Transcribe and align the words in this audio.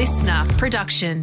listener 0.00 0.46
production. 0.56 1.20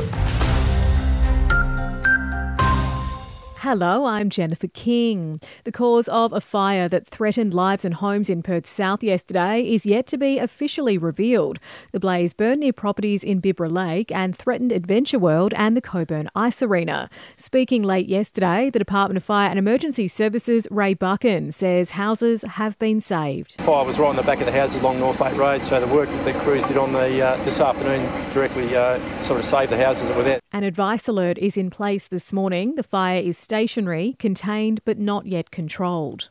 Hello, 3.69 4.05
I'm 4.05 4.29
Jennifer 4.29 4.69
King. 4.69 5.41
The 5.65 5.73
cause 5.73 6.07
of 6.07 6.31
a 6.31 6.39
fire 6.39 6.87
that 6.87 7.05
threatened 7.05 7.53
lives 7.53 7.83
and 7.83 7.95
homes 7.95 8.29
in 8.29 8.41
Perth 8.41 8.65
South 8.65 9.03
yesterday 9.03 9.61
is 9.61 9.85
yet 9.85 10.07
to 10.07 10.17
be 10.17 10.39
officially 10.39 10.97
revealed. 10.97 11.59
The 11.91 11.99
blaze 11.99 12.33
burned 12.33 12.61
near 12.61 12.71
properties 12.71 13.25
in 13.25 13.41
Bibra 13.41 13.69
Lake 13.69 14.09
and 14.09 14.33
threatened 14.33 14.71
Adventure 14.71 15.19
World 15.19 15.53
and 15.57 15.75
the 15.75 15.81
Cockburn 15.81 16.29
Ice 16.33 16.61
Arena. 16.61 17.09
Speaking 17.35 17.83
late 17.83 18.07
yesterday, 18.07 18.69
the 18.69 18.79
Department 18.79 19.17
of 19.17 19.25
Fire 19.25 19.49
and 19.49 19.59
Emergency 19.59 20.07
Services, 20.07 20.65
Ray 20.71 20.93
Buchan, 20.93 21.51
says 21.51 21.91
houses 21.91 22.43
have 22.43 22.79
been 22.79 23.01
saved. 23.01 23.59
Fire 23.59 23.83
was 23.83 23.99
right 23.99 24.07
on 24.07 24.15
the 24.15 24.23
back 24.23 24.39
of 24.39 24.45
the 24.45 24.53
houses 24.53 24.79
along 24.81 24.99
Northlake 24.99 25.35
Road, 25.35 25.61
so 25.61 25.77
the 25.81 25.93
work 25.93 26.07
that 26.07 26.23
the 26.23 26.39
crews 26.39 26.63
did 26.63 26.77
on 26.77 26.93
the 26.93 27.21
uh, 27.21 27.35
this 27.43 27.59
afternoon 27.59 28.09
directly 28.33 28.77
uh, 28.77 28.97
sort 29.19 29.37
of 29.37 29.43
saved 29.43 29.73
the 29.73 29.77
houses 29.77 30.07
that 30.07 30.15
were 30.15 30.23
there. 30.23 30.39
An 30.57 30.63
advice 30.63 31.07
alert 31.07 31.37
is 31.37 31.55
in 31.55 31.69
place 31.69 32.07
this 32.07 32.33
morning. 32.33 32.73
The 32.77 32.81
fire 32.81 33.21
is 33.21 33.37
stationary, 33.37 34.15
contained, 34.17 34.81
but 34.85 34.97
not 34.97 35.27
yet 35.27 35.51
controlled. 35.51 36.29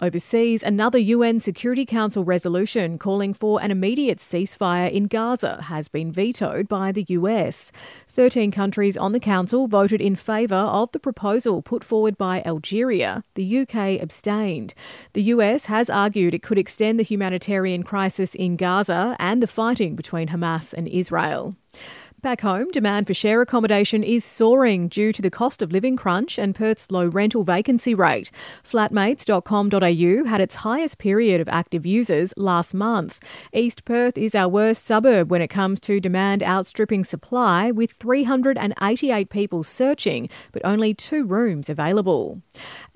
Overseas, 0.00 0.62
another 0.62 0.98
UN 0.98 1.40
Security 1.40 1.84
Council 1.84 2.24
resolution 2.24 2.98
calling 2.98 3.34
for 3.34 3.60
an 3.60 3.72
immediate 3.72 4.18
ceasefire 4.18 4.88
in 4.88 5.08
Gaza 5.08 5.62
has 5.62 5.88
been 5.88 6.12
vetoed 6.12 6.68
by 6.68 6.92
the 6.92 7.04
US. 7.08 7.72
13 8.06 8.52
countries 8.52 8.96
on 8.96 9.10
the 9.10 9.18
Council 9.18 9.66
voted 9.66 10.00
in 10.00 10.14
favour 10.14 10.54
of 10.54 10.92
the 10.92 11.00
proposal 11.00 11.60
put 11.60 11.82
forward 11.82 12.16
by 12.16 12.44
Algeria. 12.46 13.24
The 13.34 13.58
UK 13.58 14.00
abstained. 14.00 14.72
The 15.14 15.22
US 15.34 15.64
has 15.64 15.90
argued 15.90 16.32
it 16.32 16.44
could 16.44 16.58
extend 16.58 17.00
the 17.00 17.02
humanitarian 17.02 17.82
crisis 17.82 18.36
in 18.36 18.54
Gaza 18.54 19.16
and 19.18 19.42
the 19.42 19.48
fighting 19.48 19.96
between 19.96 20.28
Hamas 20.28 20.72
and 20.72 20.86
Israel. 20.86 21.56
Back 22.20 22.40
home, 22.40 22.72
demand 22.72 23.06
for 23.06 23.14
share 23.14 23.40
accommodation 23.42 24.02
is 24.02 24.24
soaring 24.24 24.88
due 24.88 25.12
to 25.12 25.22
the 25.22 25.30
cost 25.30 25.62
of 25.62 25.70
living 25.70 25.94
crunch 25.94 26.36
and 26.36 26.52
Perth's 26.52 26.90
low 26.90 27.06
rental 27.06 27.44
vacancy 27.44 27.94
rate. 27.94 28.32
Flatmates.com.au 28.64 30.24
had 30.28 30.40
its 30.40 30.56
highest 30.56 30.98
period 30.98 31.40
of 31.40 31.48
active 31.48 31.86
users 31.86 32.34
last 32.36 32.74
month. 32.74 33.20
East 33.52 33.84
Perth 33.84 34.18
is 34.18 34.34
our 34.34 34.48
worst 34.48 34.84
suburb 34.84 35.30
when 35.30 35.40
it 35.40 35.46
comes 35.46 35.78
to 35.78 36.00
demand 36.00 36.42
outstripping 36.42 37.04
supply, 37.04 37.70
with 37.70 37.92
388 37.92 39.30
people 39.30 39.62
searching, 39.62 40.28
but 40.50 40.64
only 40.64 40.94
two 40.94 41.24
rooms 41.24 41.70
available. 41.70 42.42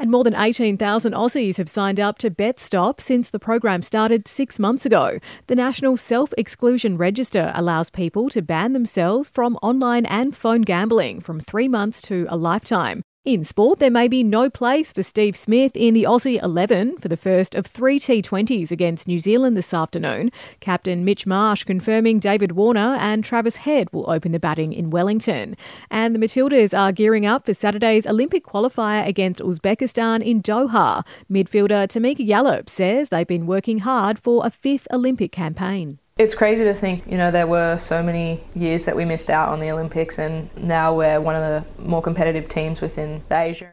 And 0.00 0.10
more 0.10 0.24
than 0.24 0.34
18,000 0.34 1.12
Aussies 1.12 1.58
have 1.58 1.68
signed 1.68 2.00
up 2.00 2.18
to 2.18 2.28
BetStop 2.28 3.00
since 3.00 3.30
the 3.30 3.38
program 3.38 3.82
started 3.82 4.26
six 4.26 4.58
months 4.58 4.84
ago. 4.84 5.20
The 5.46 5.54
National 5.54 5.96
Self 5.96 6.34
Exclusion 6.36 6.98
Register 6.98 7.52
allows 7.54 7.88
people 7.88 8.28
to 8.30 8.42
ban 8.42 8.72
themselves 8.72 9.11
from 9.20 9.56
online 9.62 10.06
and 10.06 10.34
phone 10.34 10.62
gambling 10.62 11.20
from 11.20 11.40
three 11.40 11.68
months 11.68 12.00
to 12.02 12.26
a 12.30 12.36
lifetime. 12.36 13.02
In 13.24 13.44
sport, 13.44 13.78
there 13.78 13.88
may 13.88 14.08
be 14.08 14.24
no 14.24 14.50
place 14.50 14.92
for 14.92 15.04
Steve 15.04 15.36
Smith 15.36 15.76
in 15.76 15.94
the 15.94 16.02
Aussie 16.02 16.42
11 16.42 16.96
for 16.98 17.06
the 17.06 17.16
first 17.16 17.54
of 17.54 17.66
three 17.66 18.00
T20s 18.00 18.72
against 18.72 19.06
New 19.06 19.20
Zealand 19.20 19.56
this 19.56 19.72
afternoon. 19.72 20.32
Captain 20.58 21.04
Mitch 21.04 21.24
Marsh 21.24 21.62
confirming 21.62 22.18
David 22.18 22.52
Warner 22.52 22.96
and 22.98 23.22
Travis 23.22 23.58
Head 23.58 23.86
will 23.92 24.10
open 24.10 24.32
the 24.32 24.40
batting 24.40 24.72
in 24.72 24.90
Wellington. 24.90 25.56
And 25.88 26.16
the 26.16 26.18
Matildas 26.18 26.76
are 26.76 26.90
gearing 26.90 27.24
up 27.24 27.46
for 27.46 27.54
Saturday's 27.54 28.08
Olympic 28.08 28.44
qualifier 28.44 29.06
against 29.06 29.40
Uzbekistan 29.40 30.20
in 30.20 30.42
Doha. 30.42 31.06
Midfielder 31.30 31.86
Tameka 31.86 32.26
Yallop 32.26 32.68
says 32.68 33.10
they've 33.10 33.24
been 33.24 33.46
working 33.46 33.78
hard 33.78 34.18
for 34.18 34.44
a 34.44 34.50
fifth 34.50 34.88
Olympic 34.90 35.30
campaign. 35.30 36.00
It's 36.18 36.34
crazy 36.34 36.62
to 36.64 36.74
think, 36.74 37.06
you 37.06 37.16
know, 37.16 37.30
there 37.30 37.46
were 37.46 37.78
so 37.78 38.02
many 38.02 38.42
years 38.54 38.84
that 38.84 38.94
we 38.94 39.06
missed 39.06 39.30
out 39.30 39.48
on 39.48 39.60
the 39.60 39.70
Olympics, 39.70 40.18
and 40.18 40.54
now 40.56 40.94
we're 40.94 41.20
one 41.20 41.34
of 41.34 41.42
the 41.42 41.82
more 41.82 42.02
competitive 42.02 42.50
teams 42.50 42.82
within 42.82 43.22
Asia. 43.30 43.72